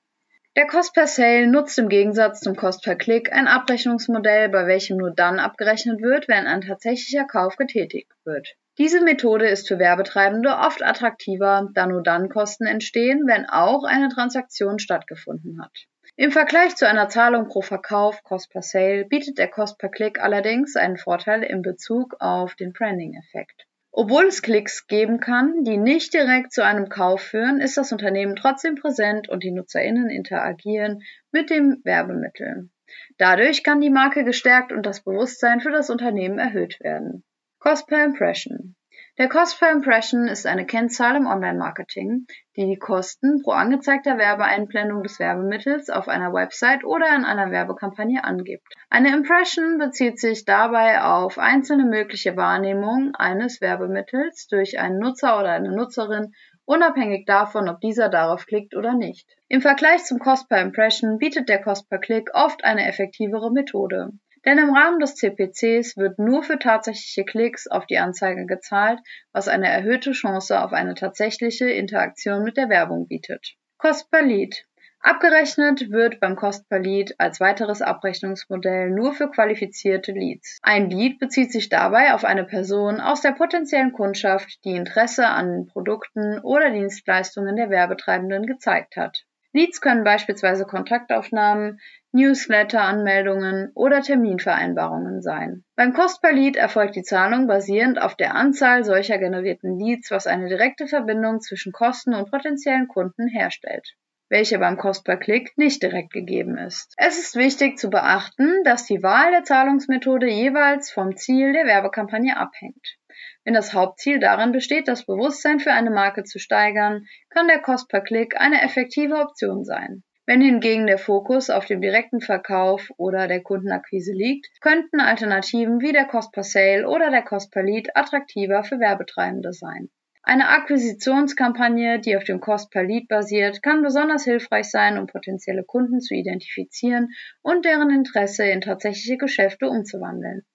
Der 0.54 0.66
Cost 0.66 0.92
per 0.92 1.06
Sale 1.06 1.46
nutzt 1.46 1.78
im 1.78 1.88
Gegensatz 1.88 2.40
zum 2.40 2.56
Cost 2.56 2.84
per 2.84 2.94
Click 2.94 3.32
ein 3.32 3.48
Abrechnungsmodell, 3.48 4.50
bei 4.50 4.66
welchem 4.66 4.98
nur 4.98 5.10
dann 5.10 5.38
abgerechnet 5.38 6.02
wird, 6.02 6.28
wenn 6.28 6.46
ein 6.46 6.60
tatsächlicher 6.60 7.24
Kauf 7.24 7.56
getätigt 7.56 8.12
wird. 8.24 8.54
Diese 8.76 9.02
Methode 9.02 9.48
ist 9.48 9.68
für 9.68 9.78
Werbetreibende 9.78 10.50
oft 10.50 10.82
attraktiver, 10.82 11.70
da 11.72 11.86
nur 11.86 12.02
dann 12.02 12.28
Kosten 12.28 12.66
entstehen, 12.66 13.26
wenn 13.26 13.46
auch 13.46 13.84
eine 13.84 14.10
Transaktion 14.10 14.78
stattgefunden 14.78 15.62
hat. 15.62 15.86
Im 16.16 16.30
Vergleich 16.30 16.76
zu 16.76 16.86
einer 16.86 17.08
Zahlung 17.08 17.48
pro 17.48 17.62
Verkauf 17.62 18.22
Cost 18.22 18.50
per 18.50 18.60
Sale 18.60 19.06
bietet 19.06 19.38
der 19.38 19.48
Cost 19.48 19.78
per 19.78 19.88
Click 19.88 20.20
allerdings 20.20 20.76
einen 20.76 20.98
Vorteil 20.98 21.42
in 21.42 21.62
Bezug 21.62 22.16
auf 22.20 22.54
den 22.56 22.74
Branding-Effekt. 22.74 23.66
Obwohl 23.94 24.24
es 24.24 24.40
Klicks 24.40 24.86
geben 24.86 25.20
kann, 25.20 25.64
die 25.64 25.76
nicht 25.76 26.14
direkt 26.14 26.52
zu 26.52 26.64
einem 26.64 26.88
Kauf 26.88 27.20
führen, 27.20 27.60
ist 27.60 27.76
das 27.76 27.92
Unternehmen 27.92 28.36
trotzdem 28.36 28.74
präsent 28.74 29.28
und 29.28 29.42
die 29.42 29.50
Nutzerinnen 29.50 30.08
interagieren 30.08 31.02
mit 31.30 31.50
dem 31.50 31.78
Werbemittel. 31.84 32.70
Dadurch 33.18 33.62
kann 33.62 33.82
die 33.82 33.90
Marke 33.90 34.24
gestärkt 34.24 34.72
und 34.72 34.86
das 34.86 35.04
Bewusstsein 35.04 35.60
für 35.60 35.70
das 35.70 35.90
Unternehmen 35.90 36.38
erhöht 36.38 36.80
werden. 36.80 37.22
Cost 37.58 37.86
per 37.86 38.02
Impression 38.04 38.76
der 39.22 39.28
Cost 39.28 39.60
per 39.60 39.70
Impression 39.70 40.26
ist 40.26 40.48
eine 40.48 40.66
Kennzahl 40.66 41.14
im 41.14 41.28
Online-Marketing, 41.28 42.26
die 42.56 42.66
die 42.66 42.76
Kosten 42.76 43.40
pro 43.40 43.52
angezeigter 43.52 44.18
Werbeeinblendung 44.18 45.04
des 45.04 45.20
Werbemittels 45.20 45.90
auf 45.90 46.08
einer 46.08 46.32
Website 46.32 46.82
oder 46.82 47.14
in 47.14 47.24
einer 47.24 47.52
Werbekampagne 47.52 48.24
angibt. 48.24 48.66
Eine 48.90 49.14
Impression 49.14 49.78
bezieht 49.78 50.18
sich 50.18 50.44
dabei 50.44 51.02
auf 51.02 51.38
einzelne 51.38 51.84
mögliche 51.84 52.36
Wahrnehmungen 52.36 53.14
eines 53.14 53.60
Werbemittels 53.60 54.48
durch 54.48 54.80
einen 54.80 54.98
Nutzer 54.98 55.38
oder 55.38 55.52
eine 55.52 55.70
Nutzerin 55.70 56.32
unabhängig 56.64 57.24
davon, 57.24 57.68
ob 57.68 57.78
dieser 57.80 58.08
darauf 58.08 58.46
klickt 58.46 58.74
oder 58.74 58.92
nicht. 58.92 59.28
Im 59.46 59.60
Vergleich 59.60 60.02
zum 60.02 60.18
Cost 60.18 60.48
per 60.48 60.60
Impression 60.60 61.18
bietet 61.18 61.48
der 61.48 61.62
Cost 61.62 61.88
per 61.88 62.00
Click 62.00 62.30
oft 62.34 62.64
eine 62.64 62.88
effektivere 62.88 63.52
Methode. 63.52 64.14
Denn 64.44 64.58
im 64.58 64.74
Rahmen 64.74 64.98
des 64.98 65.14
CPCs 65.14 65.96
wird 65.96 66.18
nur 66.18 66.42
für 66.42 66.58
tatsächliche 66.58 67.24
Klicks 67.24 67.68
auf 67.68 67.86
die 67.86 67.98
Anzeige 67.98 68.46
gezahlt, 68.46 68.98
was 69.32 69.48
eine 69.48 69.68
erhöhte 69.68 70.12
Chance 70.12 70.60
auf 70.60 70.72
eine 70.72 70.94
tatsächliche 70.94 71.70
Interaktion 71.70 72.42
mit 72.42 72.56
der 72.56 72.68
Werbung 72.68 73.06
bietet. 73.06 73.54
Cost 73.78 74.10
per 74.10 74.22
Lead. 74.22 74.64
Abgerechnet 75.04 75.90
wird 75.90 76.20
beim 76.20 76.36
Cost 76.36 76.68
per 76.68 76.78
Lead 76.78 77.16
als 77.18 77.40
weiteres 77.40 77.82
Abrechnungsmodell 77.82 78.90
nur 78.90 79.12
für 79.12 79.28
qualifizierte 79.28 80.12
Leads. 80.12 80.58
Ein 80.62 80.90
Lead 80.90 81.18
bezieht 81.18 81.50
sich 81.50 81.68
dabei 81.68 82.14
auf 82.14 82.24
eine 82.24 82.44
Person 82.44 83.00
aus 83.00 83.20
der 83.20 83.32
potenziellen 83.32 83.92
Kundschaft, 83.92 84.64
die 84.64 84.76
Interesse 84.76 85.26
an 85.26 85.66
Produkten 85.66 86.38
oder 86.38 86.70
Dienstleistungen 86.70 87.56
der 87.56 87.68
Werbetreibenden 87.68 88.46
gezeigt 88.46 88.94
hat. 88.96 89.24
Leads 89.52 89.80
können 89.80 90.04
beispielsweise 90.04 90.64
Kontaktaufnahmen, 90.64 91.80
Newsletter-Anmeldungen 92.12 93.70
oder 93.74 94.02
Terminvereinbarungen 94.02 95.22
sein. 95.22 95.64
Beim 95.76 95.92
Cost 95.92 96.22
per 96.22 96.32
Lead 96.32 96.56
erfolgt 96.56 96.96
die 96.96 97.02
Zahlung 97.02 97.46
basierend 97.46 98.00
auf 98.00 98.16
der 98.16 98.34
Anzahl 98.34 98.84
solcher 98.84 99.18
generierten 99.18 99.78
Leads, 99.78 100.10
was 100.10 100.26
eine 100.26 100.48
direkte 100.48 100.86
Verbindung 100.86 101.40
zwischen 101.40 101.72
Kosten 101.72 102.14
und 102.14 102.30
potenziellen 102.30 102.88
Kunden 102.88 103.28
herstellt 103.28 103.94
welche 104.32 104.58
beim 104.58 104.78
Cost 104.78 105.04
per 105.04 105.18
Click 105.18 105.52
nicht 105.58 105.82
direkt 105.82 106.10
gegeben 106.10 106.56
ist. 106.56 106.94
Es 106.96 107.18
ist 107.18 107.36
wichtig 107.36 107.78
zu 107.78 107.90
beachten, 107.90 108.64
dass 108.64 108.86
die 108.86 109.02
Wahl 109.02 109.30
der 109.30 109.44
Zahlungsmethode 109.44 110.26
jeweils 110.26 110.90
vom 110.90 111.16
Ziel 111.18 111.52
der 111.52 111.66
Werbekampagne 111.66 112.38
abhängt. 112.38 112.96
Wenn 113.44 113.54
das 113.54 113.74
Hauptziel 113.74 114.20
darin 114.20 114.52
besteht, 114.52 114.86
das 114.86 115.04
Bewusstsein 115.04 115.58
für 115.58 115.72
eine 115.72 115.90
Marke 115.90 116.22
zu 116.22 116.38
steigern, 116.38 117.06
kann 117.30 117.48
der 117.48 117.60
Cost 117.60 117.88
per 117.88 118.00
Click 118.00 118.40
eine 118.40 118.62
effektive 118.62 119.16
Option 119.16 119.64
sein. 119.64 120.04
Wenn 120.24 120.40
hingegen 120.40 120.86
der 120.86 120.98
Fokus 120.98 121.50
auf 121.50 121.66
dem 121.66 121.80
direkten 121.80 122.20
Verkauf 122.20 122.90
oder 122.96 123.26
der 123.26 123.42
Kundenakquise 123.42 124.12
liegt, 124.12 124.48
könnten 124.60 125.00
Alternativen 125.00 125.80
wie 125.80 125.90
der 125.90 126.04
Cost 126.04 126.30
per 126.32 126.44
Sale 126.44 126.88
oder 126.88 127.10
der 127.10 127.22
Cost 127.22 127.50
per 127.50 127.64
Lead 127.64 127.96
attraktiver 127.96 128.62
für 128.62 128.78
Werbetreibende 128.78 129.52
sein. 129.52 129.90
Eine 130.22 130.50
Akquisitionskampagne, 130.50 131.98
die 131.98 132.16
auf 132.16 132.22
dem 132.22 132.38
Cost 132.38 132.70
per 132.70 132.84
Lead 132.84 133.08
basiert, 133.08 133.60
kann 133.60 133.82
besonders 133.82 134.22
hilfreich 134.22 134.70
sein, 134.70 134.96
um 134.96 135.08
potenzielle 135.08 135.64
Kunden 135.64 136.00
zu 136.00 136.14
identifizieren 136.14 137.08
und 137.42 137.64
deren 137.64 137.90
Interesse 137.90 138.44
in 138.44 138.60
tatsächliche 138.60 139.16
Geschäfte 139.16 139.68
umzuwandeln. 139.68 140.46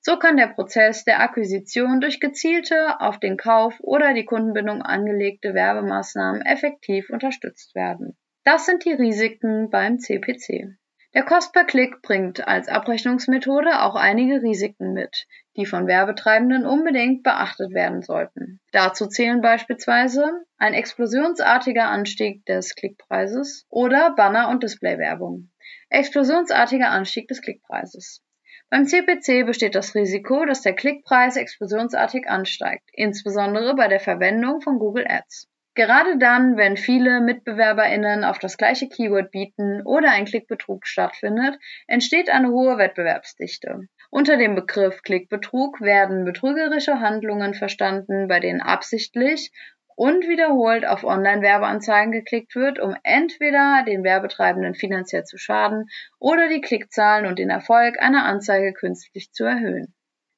So 0.00 0.18
kann 0.18 0.36
der 0.36 0.48
Prozess 0.48 1.04
der 1.04 1.20
Akquisition 1.20 2.00
durch 2.00 2.20
gezielte, 2.20 3.00
auf 3.00 3.18
den 3.18 3.36
Kauf 3.36 3.74
oder 3.80 4.14
die 4.14 4.24
Kundenbindung 4.24 4.82
angelegte 4.82 5.54
Werbemaßnahmen 5.54 6.42
effektiv 6.42 7.10
unterstützt 7.10 7.74
werden. 7.74 8.16
Das 8.44 8.66
sind 8.66 8.84
die 8.84 8.92
Risiken 8.92 9.70
beim 9.70 9.98
CPC. 9.98 10.76
Der 11.16 11.24
Cost 11.24 11.54
per 11.54 11.64
Click 11.64 12.02
bringt 12.02 12.46
als 12.46 12.68
Abrechnungsmethode 12.68 13.80
auch 13.80 13.94
einige 13.94 14.42
Risiken 14.42 14.92
mit, 14.92 15.26
die 15.56 15.64
von 15.64 15.86
Werbetreibenden 15.86 16.66
unbedingt 16.66 17.22
beachtet 17.22 17.72
werden 17.72 18.02
sollten. 18.02 18.60
Dazu 18.70 19.06
zählen 19.06 19.40
beispielsweise 19.40 20.44
ein 20.58 20.74
explosionsartiger 20.74 21.88
Anstieg 21.88 22.44
des 22.44 22.74
Klickpreises 22.74 23.64
oder 23.70 24.14
Banner- 24.14 24.50
und 24.50 24.62
Displaywerbung. 24.62 25.50
Explosionsartiger 25.88 26.90
Anstieg 26.90 27.28
des 27.28 27.40
Klickpreises. 27.40 28.22
Beim 28.68 28.84
CPC 28.84 29.46
besteht 29.46 29.76
das 29.76 29.94
Risiko, 29.94 30.44
dass 30.44 30.62
der 30.62 30.74
Klickpreis 30.74 31.36
explosionsartig 31.36 32.28
ansteigt, 32.28 32.88
insbesondere 32.92 33.76
bei 33.76 33.86
der 33.86 34.00
Verwendung 34.00 34.60
von 34.60 34.78
Google 34.80 35.06
Ads. 35.08 35.48
Gerade 35.76 36.18
dann, 36.18 36.56
wenn 36.56 36.76
viele 36.76 37.20
MitbewerberInnen 37.20 38.24
auf 38.24 38.38
das 38.38 38.56
gleiche 38.56 38.88
Keyword 38.88 39.30
bieten 39.30 39.82
oder 39.84 40.10
ein 40.10 40.24
Klickbetrug 40.24 40.86
stattfindet, 40.86 41.58
entsteht 41.86 42.30
eine 42.30 42.48
hohe 42.48 42.78
Wettbewerbsdichte. 42.78 43.86
Unter 44.10 44.38
dem 44.38 44.54
Begriff 44.54 45.02
Klickbetrug 45.02 45.80
werden 45.82 46.24
betrügerische 46.24 47.00
Handlungen 47.00 47.54
verstanden, 47.54 48.26
bei 48.26 48.40
denen 48.40 48.62
absichtlich 48.62 49.52
und 49.96 50.28
wiederholt 50.28 50.86
auf 50.86 51.02
Online-Werbeanzeigen 51.02 52.12
geklickt 52.12 52.54
wird, 52.54 52.78
um 52.78 52.94
entweder 53.02 53.82
den 53.84 54.04
Werbetreibenden 54.04 54.74
finanziell 54.74 55.24
zu 55.24 55.38
schaden 55.38 55.88
oder 56.20 56.48
die 56.48 56.60
Klickzahlen 56.60 57.26
und 57.26 57.38
den 57.38 57.50
Erfolg 57.50 58.00
einer 58.00 58.24
Anzeige 58.24 58.72
künstlich 58.72 59.32
zu 59.32 59.44
erhöhen. 59.44 59.94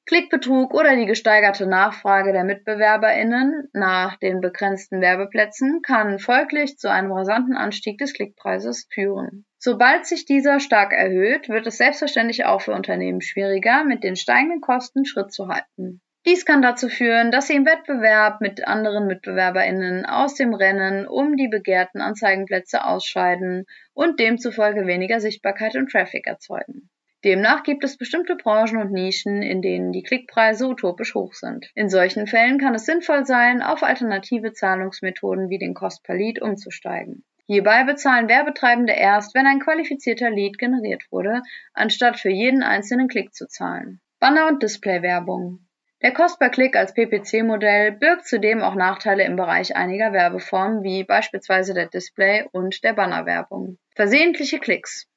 Klickbetrug 0.09 0.73
oder 0.73 0.95
die 0.95 1.05
gesteigerte 1.05 1.67
Nachfrage 1.67 2.33
der 2.33 2.43
MitbewerberInnen 2.43 3.69
nach 3.73 4.17
den 4.17 4.41
begrenzten 4.41 5.01
Werbeplätzen 5.01 5.83
kann 5.83 6.17
folglich 6.17 6.79
zu 6.79 6.89
einem 6.89 7.11
rasanten 7.11 7.55
Anstieg 7.55 7.99
des 7.99 8.15
Klickpreises 8.15 8.87
führen. 8.91 9.45
Sobald 9.59 10.07
sich 10.07 10.25
dieser 10.25 10.59
stark 10.59 10.93
erhöht, 10.93 11.47
wird 11.47 11.67
es 11.67 11.77
selbstverständlich 11.77 12.45
auch 12.45 12.61
für 12.61 12.73
Unternehmen 12.73 13.21
schwieriger, 13.21 13.83
mit 13.83 14.03
den 14.03 14.15
steigenden 14.15 14.61
Kosten 14.61 15.05
Schritt 15.05 15.31
zu 15.31 15.47
halten. 15.47 16.01
Dies 16.29 16.45
kann 16.45 16.61
dazu 16.61 16.89
führen, 16.89 17.31
dass 17.31 17.47
sie 17.47 17.55
im 17.55 17.65
Wettbewerb 17.65 18.39
mit 18.39 18.67
anderen 18.67 19.07
MitbewerberInnen 19.07 20.05
aus 20.05 20.35
dem 20.35 20.53
Rennen 20.53 21.07
um 21.07 21.35
die 21.35 21.47
begehrten 21.47 22.01
Anzeigenplätze 22.01 22.85
ausscheiden 22.85 23.65
und 23.95 24.19
demzufolge 24.19 24.85
weniger 24.85 25.21
Sichtbarkeit 25.21 25.75
und 25.75 25.89
Traffic 25.89 26.27
erzeugen. 26.27 26.91
Demnach 27.25 27.63
gibt 27.63 27.83
es 27.83 27.97
bestimmte 27.97 28.35
Branchen 28.35 28.77
und 28.77 28.91
Nischen, 28.91 29.41
in 29.41 29.63
denen 29.63 29.91
die 29.91 30.03
Klickpreise 30.03 30.67
utopisch 30.67 31.15
hoch 31.15 31.33
sind. 31.33 31.71
In 31.73 31.89
solchen 31.89 32.27
Fällen 32.27 32.59
kann 32.59 32.75
es 32.75 32.85
sinnvoll 32.85 33.25
sein, 33.25 33.63
auf 33.63 33.81
alternative 33.81 34.53
Zahlungsmethoden 34.53 35.49
wie 35.49 35.57
den 35.57 35.73
Cost 35.73 36.03
per 36.03 36.15
Lead 36.15 36.43
umzusteigen. 36.43 37.25
Hierbei 37.47 37.85
bezahlen 37.85 38.29
Werbetreibende 38.29 38.93
erst, 38.93 39.33
wenn 39.33 39.47
ein 39.47 39.61
qualifizierter 39.61 40.29
Lead 40.29 40.59
generiert 40.59 41.05
wurde, 41.09 41.41
anstatt 41.73 42.19
für 42.19 42.29
jeden 42.29 42.61
einzelnen 42.61 43.07
Klick 43.07 43.33
zu 43.33 43.47
zahlen. 43.47 43.99
Banner- 44.19 44.47
und 44.47 44.61
Displaywerbung. 44.61 45.65
Der 46.01 46.13
Cost 46.13 46.39
per 46.39 46.49
Click 46.49 46.77
als 46.77 46.93
PPC-Modell 46.93 47.91
birgt 47.91 48.25
zudem 48.25 48.61
auch 48.61 48.75
Nachteile 48.75 49.25
im 49.25 49.35
Bereich 49.35 49.75
einiger 49.75 50.13
Werbeformen 50.13 50.81
wie 50.81 51.03
beispielsweise 51.03 51.73
der 51.73 51.87
Display- 51.87 52.47
und 52.53 52.85
der 52.85 52.93
Bannerwerbung. 52.93 53.77
Versehentliche 53.95 54.59
Klicks. 54.59 55.07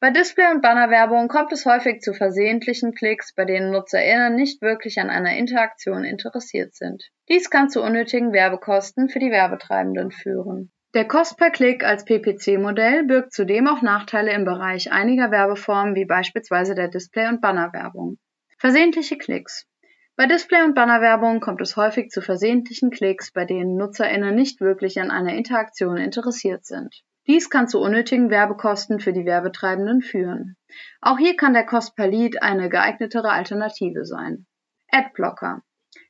Bei 0.00 0.08
Display- 0.08 0.50
und 0.50 0.62
Bannerwerbung 0.62 1.28
kommt 1.28 1.52
es 1.52 1.66
häufig 1.66 2.00
zu 2.00 2.14
versehentlichen 2.14 2.94
Klicks, 2.94 3.34
bei 3.34 3.44
denen 3.44 3.72
NutzerInnen 3.72 4.34
nicht 4.34 4.62
wirklich 4.62 4.98
an 4.98 5.10
einer 5.10 5.36
Interaktion 5.36 6.02
interessiert 6.02 6.74
sind. 6.74 7.10
Dies 7.28 7.50
kann 7.50 7.68
zu 7.68 7.82
unnötigen 7.82 8.32
Werbekosten 8.32 9.10
für 9.10 9.18
die 9.18 9.30
Werbetreibenden 9.30 10.12
führen. 10.12 10.72
Der 10.94 11.06
Cost 11.06 11.36
per 11.36 11.50
Click 11.50 11.84
als 11.84 12.06
PPC-Modell 12.06 13.04
birgt 13.04 13.34
zudem 13.34 13.68
auch 13.68 13.82
Nachteile 13.82 14.32
im 14.32 14.46
Bereich 14.46 14.90
einiger 14.90 15.30
Werbeformen 15.30 15.94
wie 15.94 16.06
beispielsweise 16.06 16.74
der 16.74 16.88
Display- 16.88 17.28
und 17.28 17.42
Bannerwerbung. 17.42 18.16
Versehentliche 18.58 19.18
Klicks. 19.18 19.66
Bei 20.14 20.26
Display- 20.26 20.62
und 20.62 20.74
Bannerwerbung 20.74 21.40
kommt 21.40 21.62
es 21.62 21.76
häufig 21.76 22.10
zu 22.10 22.20
versehentlichen 22.20 22.90
Klicks, 22.90 23.32
bei 23.32 23.46
denen 23.46 23.76
NutzerInnen 23.76 24.34
nicht 24.34 24.60
wirklich 24.60 25.00
an 25.00 25.10
einer 25.10 25.34
Interaktion 25.34 25.96
interessiert 25.96 26.66
sind. 26.66 27.02
Dies 27.26 27.48
kann 27.48 27.66
zu 27.66 27.80
unnötigen 27.80 28.30
Werbekosten 28.30 29.00
für 29.00 29.12
die 29.12 29.24
Werbetreibenden 29.24 30.02
führen. 30.02 30.56
Auch 31.00 31.18
hier 31.18 31.36
kann 31.36 31.54
der 31.54 31.64
Cost 31.64 31.96
per 31.96 32.08
Lead 32.08 32.42
eine 32.42 32.68
geeignetere 32.68 33.30
Alternative 33.30 34.04
sein. 34.04 34.46
Adblocker. 34.90 35.62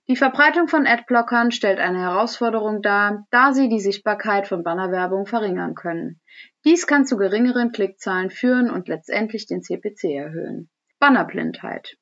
Die 0.09 0.17
Verbreitung 0.17 0.67
von 0.67 0.87
Adblockern 0.87 1.53
stellt 1.53 1.79
eine 1.79 2.01
Herausforderung 2.01 2.83
dar, 2.83 3.27
da 3.31 3.53
sie 3.53 3.69
die 3.69 3.81
Sichtbarkeit 3.81 4.49
von 4.49 4.65
Bannerwerbung 4.65 5.27
verringern 5.27 5.75
können. 5.75 6.21
Dies 6.65 6.89
kann 6.89 7.07
zu 7.07 7.17
geringeren 7.17 7.71
Klickzahlen 7.71 8.31
führen 8.31 8.69
und 8.69 8.89
letztendlich 8.89 9.47
den 9.47 9.63
CPC 9.63 10.05
erhöhen. 10.17 10.71
Bannerblindheit. 10.99 11.97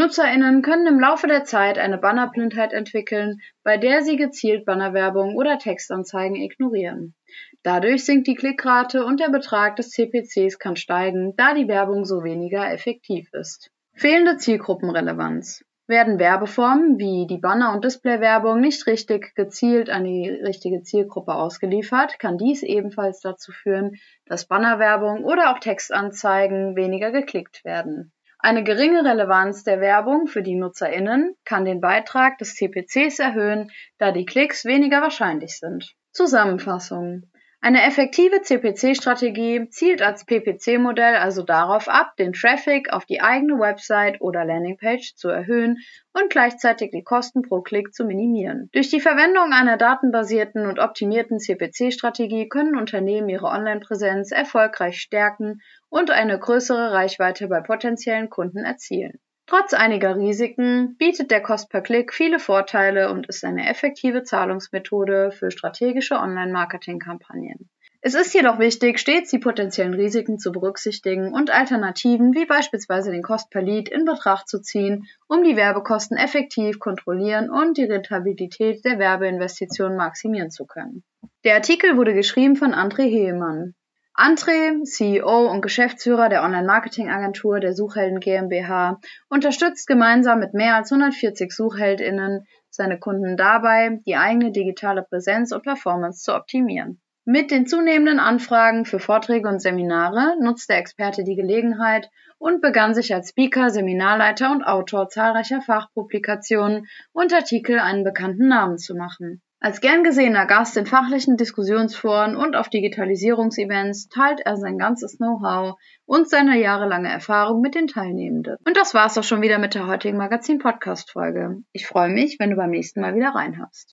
NutzerInnen 0.00 0.62
können 0.62 0.86
im 0.86 0.98
Laufe 0.98 1.26
der 1.26 1.44
Zeit 1.44 1.78
eine 1.78 1.98
Bannerblindheit 1.98 2.72
entwickeln, 2.72 3.42
bei 3.62 3.76
der 3.76 4.00
sie 4.00 4.16
gezielt 4.16 4.64
Bannerwerbung 4.64 5.36
oder 5.36 5.58
Textanzeigen 5.58 6.36
ignorieren. 6.36 7.14
Dadurch 7.62 8.06
sinkt 8.06 8.26
die 8.26 8.34
Klickrate 8.34 9.04
und 9.04 9.20
der 9.20 9.28
Betrag 9.28 9.76
des 9.76 9.90
CPCs 9.90 10.58
kann 10.58 10.76
steigen, 10.76 11.34
da 11.36 11.52
die 11.52 11.68
Werbung 11.68 12.06
so 12.06 12.24
weniger 12.24 12.72
effektiv 12.72 13.28
ist. 13.34 13.70
Fehlende 13.92 14.38
Zielgruppenrelevanz. 14.38 15.66
Werden 15.86 16.18
Werbeformen 16.18 16.98
wie 16.98 17.26
die 17.26 17.36
Banner- 17.36 17.74
und 17.74 17.84
Displaywerbung 17.84 18.58
nicht 18.58 18.86
richtig 18.86 19.34
gezielt 19.34 19.90
an 19.90 20.04
die 20.04 20.30
richtige 20.30 20.82
Zielgruppe 20.82 21.34
ausgeliefert, 21.34 22.18
kann 22.18 22.38
dies 22.38 22.62
ebenfalls 22.62 23.20
dazu 23.20 23.52
führen, 23.52 23.96
dass 24.24 24.46
Bannerwerbung 24.46 25.24
oder 25.24 25.52
auch 25.52 25.58
Textanzeigen 25.58 26.74
weniger 26.74 27.10
geklickt 27.10 27.66
werden. 27.66 28.12
Eine 28.42 28.64
geringe 28.64 29.04
Relevanz 29.04 29.64
der 29.64 29.80
Werbung 29.80 30.26
für 30.26 30.42
die 30.42 30.54
NutzerInnen 30.54 31.36
kann 31.44 31.66
den 31.66 31.80
Beitrag 31.80 32.38
des 32.38 32.54
CPCs 32.54 33.18
erhöhen, 33.18 33.70
da 33.98 34.12
die 34.12 34.24
Klicks 34.24 34.64
weniger 34.64 35.02
wahrscheinlich 35.02 35.58
sind. 35.58 35.94
Zusammenfassung 36.12 37.30
Eine 37.62 37.82
effektive 37.82 38.40
CPC-Strategie 38.40 39.68
zielt 39.68 40.00
als 40.00 40.24
PPC-Modell 40.24 41.16
also 41.16 41.42
darauf 41.42 41.88
ab, 41.88 42.16
den 42.16 42.32
Traffic 42.32 42.90
auf 42.90 43.04
die 43.04 43.20
eigene 43.20 43.58
Website 43.58 44.22
oder 44.22 44.46
Landingpage 44.46 45.14
zu 45.14 45.28
erhöhen 45.28 45.76
und 46.14 46.30
gleichzeitig 46.30 46.90
die 46.90 47.04
Kosten 47.04 47.42
pro 47.42 47.60
Klick 47.60 47.92
zu 47.92 48.06
minimieren. 48.06 48.70
Durch 48.72 48.88
die 48.88 49.02
Verwendung 49.02 49.52
einer 49.52 49.76
datenbasierten 49.76 50.66
und 50.66 50.78
optimierten 50.78 51.38
CPC-Strategie 51.38 52.48
können 52.48 52.76
Unternehmen 52.76 53.28
ihre 53.28 53.48
Online-Präsenz 53.48 54.32
erfolgreich 54.32 54.98
stärken 54.98 55.60
und 55.90 56.10
eine 56.10 56.38
größere 56.38 56.92
Reichweite 56.92 57.46
bei 57.48 57.60
potenziellen 57.60 58.30
Kunden 58.30 58.64
erzielen. 58.64 59.20
Trotz 59.50 59.74
einiger 59.74 60.14
Risiken 60.14 60.96
bietet 60.96 61.32
der 61.32 61.42
Cost 61.42 61.70
per 61.70 61.80
Klick 61.80 62.14
viele 62.14 62.38
Vorteile 62.38 63.10
und 63.10 63.26
ist 63.26 63.44
eine 63.44 63.68
effektive 63.68 64.22
Zahlungsmethode 64.22 65.32
für 65.32 65.50
strategische 65.50 66.14
Online-Marketing-Kampagnen. 66.14 67.68
Es 68.00 68.14
ist 68.14 68.32
jedoch 68.32 68.60
wichtig, 68.60 69.00
stets 69.00 69.28
die 69.30 69.40
potenziellen 69.40 69.94
Risiken 69.94 70.38
zu 70.38 70.52
berücksichtigen 70.52 71.34
und 71.34 71.50
Alternativen 71.50 72.32
wie 72.32 72.46
beispielsweise 72.46 73.10
den 73.10 73.24
Cost 73.24 73.50
per 73.50 73.62
Lead 73.62 73.88
in 73.88 74.04
Betracht 74.04 74.48
zu 74.48 74.62
ziehen, 74.62 75.08
um 75.26 75.42
die 75.42 75.56
Werbekosten 75.56 76.16
effektiv 76.16 76.78
kontrollieren 76.78 77.50
und 77.50 77.76
die 77.76 77.86
Rentabilität 77.86 78.84
der 78.84 79.00
Werbeinvestitionen 79.00 79.96
maximieren 79.96 80.52
zu 80.52 80.64
können. 80.64 81.02
Der 81.42 81.56
Artikel 81.56 81.96
wurde 81.96 82.14
geschrieben 82.14 82.54
von 82.54 82.72
André 82.72 83.02
Heemann. 83.02 83.74
André, 84.14 84.82
CEO 84.84 85.50
und 85.50 85.62
Geschäftsführer 85.62 86.28
der 86.28 86.42
Online-Marketing-Agentur 86.42 87.60
der 87.60 87.72
Suchhelden 87.72 88.20
GmbH, 88.20 89.00
unterstützt 89.28 89.86
gemeinsam 89.86 90.40
mit 90.40 90.52
mehr 90.52 90.76
als 90.76 90.92
140 90.92 91.52
SuchheldInnen 91.52 92.46
seine 92.68 92.98
Kunden 92.98 93.36
dabei, 93.36 94.00
die 94.06 94.16
eigene 94.16 94.52
digitale 94.52 95.02
Präsenz 95.02 95.52
und 95.52 95.62
Performance 95.62 96.22
zu 96.22 96.34
optimieren. 96.34 97.00
Mit 97.24 97.50
den 97.50 97.66
zunehmenden 97.66 98.18
Anfragen 98.18 98.84
für 98.84 98.98
Vorträge 98.98 99.48
und 99.48 99.60
Seminare 99.60 100.36
nutzt 100.40 100.68
der 100.68 100.78
Experte 100.78 101.22
die 101.22 101.36
Gelegenheit 101.36 102.10
und 102.38 102.60
begann 102.60 102.94
sich 102.94 103.14
als 103.14 103.28
Speaker, 103.28 103.70
Seminarleiter 103.70 104.50
und 104.50 104.64
Autor 104.64 105.08
zahlreicher 105.08 105.60
Fachpublikationen 105.60 106.86
und 107.12 107.32
Artikel 107.32 107.78
einen 107.78 108.04
bekannten 108.04 108.48
Namen 108.48 108.78
zu 108.78 108.94
machen. 108.94 109.42
Als 109.62 109.82
gern 109.82 110.04
gesehener 110.04 110.46
Gast 110.46 110.78
in 110.78 110.86
fachlichen 110.86 111.36
Diskussionsforen 111.36 112.34
und 112.34 112.56
auf 112.56 112.70
Digitalisierungsevents 112.70 114.08
teilt 114.08 114.40
er 114.40 114.56
sein 114.56 114.78
ganzes 114.78 115.18
Know-how 115.18 115.78
und 116.06 116.30
seine 116.30 116.58
jahrelange 116.58 117.10
Erfahrung 117.10 117.60
mit 117.60 117.74
den 117.74 117.86
Teilnehmenden. 117.86 118.56
Und 118.64 118.76
das 118.78 118.94
war's 118.94 119.18
auch 119.18 119.22
schon 119.22 119.42
wieder 119.42 119.58
mit 119.58 119.74
der 119.74 119.86
heutigen 119.86 120.16
Magazin-Podcast-Folge. 120.16 121.62
Ich 121.72 121.86
freue 121.86 122.08
mich, 122.08 122.38
wenn 122.38 122.48
du 122.48 122.56
beim 122.56 122.70
nächsten 122.70 123.02
Mal 123.02 123.14
wieder 123.14 123.34
reinhörst. 123.34 123.86